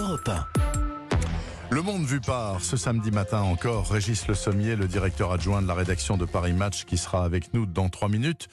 [0.00, 0.46] Europe 1.
[1.68, 5.68] Le monde vu par ce samedi matin encore, Régis Le Sommier, le directeur adjoint de
[5.68, 8.48] la rédaction de Paris Match, qui sera avec nous dans trois minutes.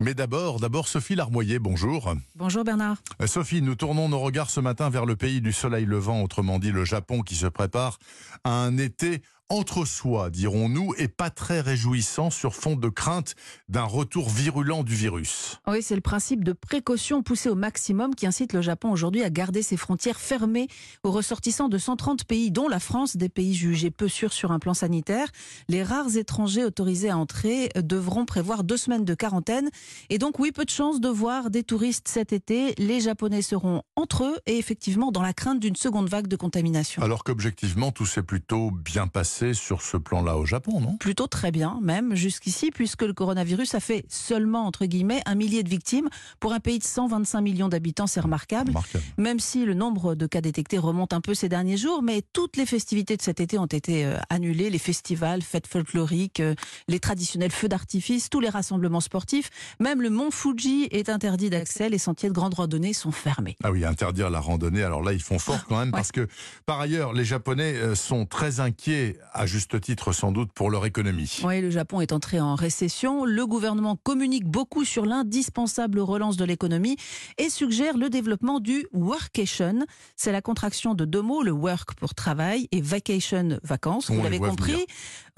[0.00, 2.12] Mais d'abord, d'abord Sophie Larmoyer, bonjour.
[2.36, 2.98] Bonjour Bernard.
[3.22, 6.58] Euh, Sophie, nous tournons nos regards ce matin vers le pays du soleil levant, autrement
[6.58, 7.98] dit le Japon qui se prépare
[8.44, 9.22] à un été
[9.52, 13.34] entre soi, dirons-nous, et pas très réjouissant sur fond de crainte
[13.68, 15.58] d'un retour virulent du virus.
[15.66, 19.28] Oui, c'est le principe de précaution poussé au maximum qui incite le Japon aujourd'hui à
[19.28, 20.68] garder ses frontières fermées
[21.02, 24.58] aux ressortissants de 130 pays, dont la France, des pays jugés peu sûrs sur un
[24.58, 25.28] plan sanitaire.
[25.68, 29.68] Les rares étrangers autorisés à entrer devront prévoir deux semaines de quarantaine.
[30.08, 32.74] Et donc, oui, peu de chance de voir des touristes cet été.
[32.78, 37.02] Les Japonais seront entre eux et effectivement dans la crainte d'une seconde vague de contamination.
[37.02, 40.96] Alors qu'objectivement, tout s'est plutôt bien passé sur ce plan-là au Japon, non?
[40.96, 45.62] Plutôt très bien, même jusqu'ici, puisque le coronavirus a fait seulement, entre guillemets, un millier
[45.64, 46.08] de victimes.
[46.38, 48.70] Pour un pays de 125 millions d'habitants, c'est remarquable.
[48.70, 49.04] Remarquable.
[49.18, 52.56] Même si le nombre de cas détectés remonte un peu ces derniers jours, mais toutes
[52.56, 54.70] les festivités de cet été ont été euh, annulées.
[54.70, 56.54] Les festivals, fêtes folkloriques, euh,
[56.88, 59.50] les traditionnels feux d'artifice, tous les rassemblements sportifs.
[59.80, 61.88] Même le mont Fuji est interdit d'accès.
[61.88, 63.56] Les sentiers de grande randonnée sont fermés.
[63.64, 64.82] Ah oui, interdire la randonnée.
[64.82, 65.90] Alors là, ils font fort quand même Ouais.
[65.98, 66.28] parce que,
[66.66, 70.84] par ailleurs, les Japonais euh, sont très inquiets, à juste titre sans doute, pour leur
[70.86, 71.40] économie.
[71.44, 73.24] Oui, le Japon est entré en récession.
[73.24, 76.96] Le gouvernement communique beaucoup sur l'indispensable relance de l'économie
[77.38, 79.86] et suggère le développement du workation.
[80.16, 84.10] C'est la contraction de deux mots, le work pour travail et vacation, vacances.
[84.10, 84.72] On Vous l'avez compris.
[84.72, 84.86] venir.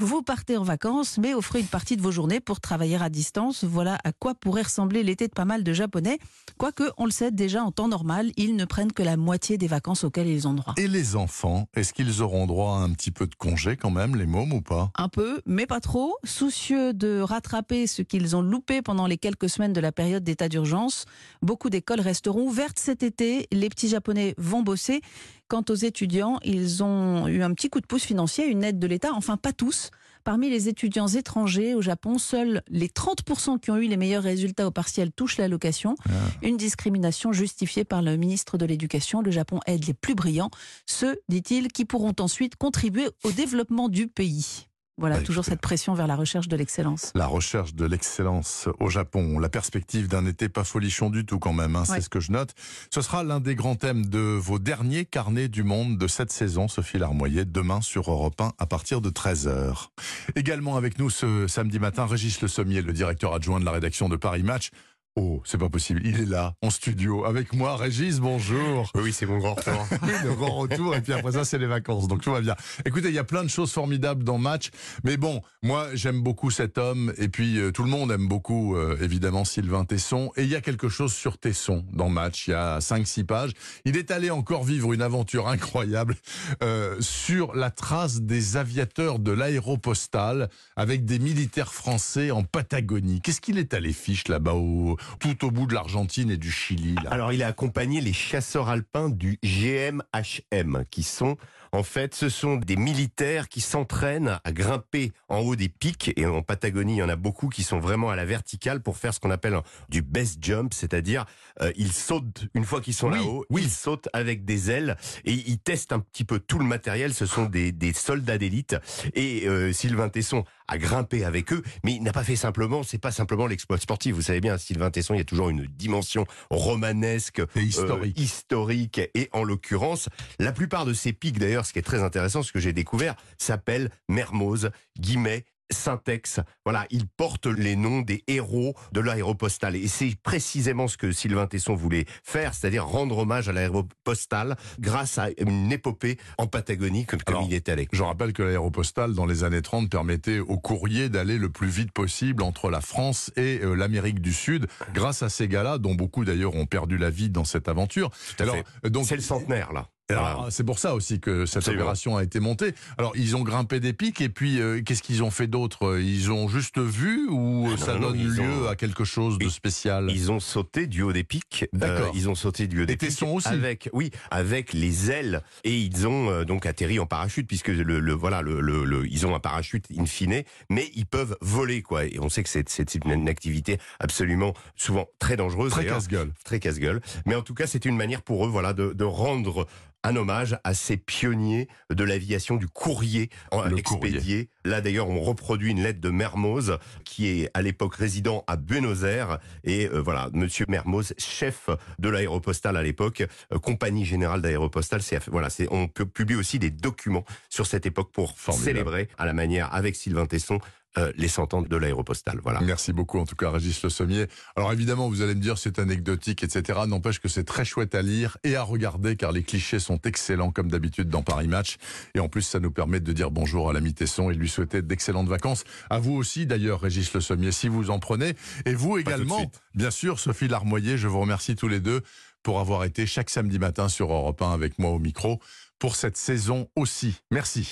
[0.01, 3.63] Vous partez en vacances, mais offrez une partie de vos journées pour travailler à distance.
[3.63, 6.19] Voilà à quoi pourrait ressembler l'été de pas mal de Japonais.
[6.59, 9.69] Quoique, on le sait déjà en temps normal, ils ne prennent que la moitié des
[9.69, 10.75] vacances auxquelles ils ont droit.
[10.79, 14.17] Et les enfants, est-ce qu'ils auront droit à un petit peu de congé quand même,
[14.17, 14.91] les mômes ou pas?
[14.97, 16.17] Un peu, mais pas trop.
[16.25, 20.49] Soucieux de rattraper ce qu'ils ont loupé pendant les quelques semaines de la période d'état
[20.49, 21.05] d'urgence,
[21.41, 23.47] beaucoup d'écoles resteront ouvertes cet été.
[23.53, 25.03] Les petits Japonais vont bosser.
[25.49, 28.87] Quant aux étudiants, ils ont eu un petit coup de pouce financier, une aide de
[28.87, 29.91] l'État, enfin pas tous.
[30.25, 34.67] Parmi les étudiants étrangers au Japon, seuls les 30% qui ont eu les meilleurs résultats
[34.67, 35.97] au partiel touchent l'allocation.
[36.43, 39.21] Une discrimination justifiée par le ministre de l'Éducation.
[39.21, 40.51] Le Japon aide les plus brillants,
[40.87, 44.67] ceux, dit-il, qui pourront ensuite contribuer au développement du pays.
[44.97, 47.11] Voilà, Bah, toujours cette pression vers la recherche de l'excellence.
[47.17, 51.53] La recherche de l'excellence au Japon, la perspective d'un été pas folichon du tout quand
[51.53, 52.55] même, hein, c'est ce que je note.
[52.91, 56.69] Ce sera l'un des grands thèmes de vos derniers carnets du monde de cette saison,
[56.69, 59.89] Sophie Larmoyer, demain sur Europe 1 à partir de 13h.
[60.37, 64.09] Également avec nous ce samedi matin, Régis Le Sommier, le directeur adjoint de la rédaction
[64.09, 64.71] de Paris Match.
[65.17, 67.77] Oh, c'est pas possible, il est là, en studio, avec moi.
[67.77, 68.91] Régis, bonjour.
[68.97, 69.87] Oui, c'est mon grand retour.
[70.03, 72.57] Oui, le grand retour, et puis après ça, c'est les vacances, donc tout va bien.
[72.85, 74.71] Écoutez, il y a plein de choses formidables dans Match,
[75.05, 78.75] mais bon, moi, j'aime beaucoup cet homme, et puis euh, tout le monde aime beaucoup,
[78.75, 82.51] euh, évidemment, Sylvain Tesson, et il y a quelque chose sur Tesson dans Match, il
[82.51, 83.53] y a 5-6 pages.
[83.85, 86.17] Il est allé encore vivre une aventure incroyable
[86.65, 93.21] euh, sur la trace des aviateurs de l'aéropostale, avec des militaires français en Patagonie.
[93.21, 96.95] Qu'est-ce qu'il est allé fiche là-bas, au- tout au bout de l'Argentine et du Chili
[97.03, 101.37] là Alors, il a accompagné les chasseurs alpins du GMHM, qui sont,
[101.73, 106.13] en fait, ce sont des militaires qui s'entraînent à grimper en haut des pics.
[106.17, 108.97] Et en Patagonie, il y en a beaucoup qui sont vraiment à la verticale pour
[108.97, 109.57] faire ce qu'on appelle
[109.89, 111.25] du best jump, c'est-à-dire
[111.61, 113.63] euh, ils sautent une fois qu'ils sont Oui, là-haut, oui.
[113.65, 117.13] ils sautent avec des ailes et ils testent un petit peu tout le matériel.
[117.15, 118.77] Ce sont des, des soldats d'élite.
[119.15, 122.99] Et euh, Sylvain Tesson a grimpé avec eux, mais il n'a pas fait simplement, c'est
[122.99, 124.15] pas simplement l'exploit sportif.
[124.15, 128.19] Vous savez bien, Sylvain Tesson, il y a toujours une dimension romanesque, Et historique.
[128.19, 130.09] euh, historique, et en l'occurrence,
[130.39, 133.15] la plupart de ces pics, d'ailleurs, ce qui est très intéressant, ce que j'ai découvert,
[133.39, 136.41] s'appelle Mermoz, Guimet, Syntex.
[136.65, 139.77] Voilà, ils portent les noms des héros de l'aéropostale.
[139.77, 145.19] Et c'est précisément ce que Sylvain Tesson voulait faire, c'est-à-dire rendre hommage à l'aéropostale grâce
[145.19, 147.89] à une épopée en Patagonie, comme, comme Alors, il est allé.
[147.93, 151.93] Je rappelle que l'aéropostale, dans les années 30, permettait au courrier d'aller le plus vite
[151.93, 156.25] possible entre la France et euh, l'Amérique du Sud, grâce à ces gars-là, dont beaucoup
[156.25, 158.11] d'ailleurs ont perdu la vie dans cette aventure.
[158.39, 159.89] Alors, euh, donc, C'est le centenaire, là.
[160.11, 160.47] Voilà.
[160.51, 161.83] c'est pour ça aussi que cette Absolument.
[161.85, 162.75] opération a été montée.
[162.99, 165.99] Alors, ils ont grimpé des pics et puis euh, qu'est-ce qu'ils ont fait d'autre?
[165.99, 169.39] Ils ont juste vu ou Ah non, ça non, donne lieu ont- à quelque chose
[169.39, 170.09] de spécial?
[170.11, 171.65] Ils ont sauté du haut des pics.
[171.73, 172.13] D'accord.
[172.15, 173.09] ils ont sauté du haut des Et pics.
[173.09, 173.49] Tesson aussi.
[173.49, 175.43] Avec, oui, avec les ailes.
[175.65, 179.07] Et ils ont euh, donc atterri en parachute, puisque le, le- voilà, le, le- le-
[179.07, 182.05] ils ont un parachute in fine, mais ils peuvent voler, quoi.
[182.05, 185.73] Et on sait que c'est c'est une, activité absolument, souvent très dangereuse.
[185.73, 186.33] Très casse-gueule.
[186.45, 187.01] Très casse-gueule.
[187.25, 189.67] Mais en tout cas, c'est une manière pour eux, voilà, de, de rendre
[190.05, 194.19] un hommage à ces pionniers de l'aviation du courrier Le expédié.
[194.19, 194.49] courrier.
[194.65, 199.03] Là d'ailleurs, on reproduit une lettre de Mermoz qui est à l'époque résident à Buenos
[199.03, 201.69] Aires et euh, voilà, Monsieur Mermoz, chef
[201.99, 205.03] de l'aéropostale à l'époque, euh, compagnie générale d'aéropostale.
[205.03, 208.65] C'est voilà, c'est on peut publier aussi des documents sur cette époque pour Formidable.
[208.79, 210.59] célébrer à la manière avec Sylvain Tesson
[210.99, 212.41] euh, les 100 ans de l'aéropostale.
[212.43, 212.61] Voilà.
[212.61, 214.27] Merci beaucoup, en tout cas, Régis Le Sommier.
[214.57, 216.81] Alors évidemment, vous allez me dire c'est anecdotique, etc.
[216.87, 220.51] N'empêche que c'est très chouette à lire et à regarder, car les clichés sont excellents,
[220.51, 221.77] comme d'habitude, dans Paris Match.
[222.15, 224.49] Et en plus, ça nous permet de dire bonjour à l'ami Tesson et de lui
[224.49, 225.65] souhaiter d'excellentes vacances.
[225.91, 228.35] À vous aussi, d'ailleurs, Régis Le Sommier, si vous en prenez.
[228.65, 232.03] Et vous également, bien sûr, Sophie Larmoyer, je vous remercie tous les deux
[232.43, 235.41] pour avoir été chaque samedi matin sur Europe 1 avec moi au micro
[235.79, 237.17] pour cette saison aussi.
[237.31, 237.69] Merci.